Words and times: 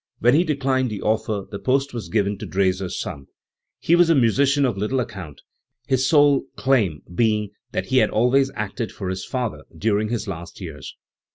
When 0.17 0.33
he 0.33 0.43
declined 0.43 0.89
the 0.89 1.03
offer, 1.03 1.45
the 1.51 1.59
post 1.59 1.93
was 1.93 2.09
given 2.09 2.35
to 2.39 2.47
Drese's 2.47 2.99
son. 2.99 3.27
He 3.77 3.95
was 3.95 4.09
a 4.09 4.15
musician 4.15 4.65
of 4.65 4.75
little 4.75 4.99
account, 4.99 5.41
his 5.85 6.09
sole 6.09 6.45
claim 6.55 7.03
being 7.13 7.51
that 7.71 7.85
he 7.85 7.97
had 7.97 8.09
always 8.09 8.49
acted 8.55 8.91
for 8.91 9.09
his 9.09 9.23
father 9.23 9.63
during 9.77 10.09
his 10.09 10.27
last 10.27 10.59
years. 10.59 10.95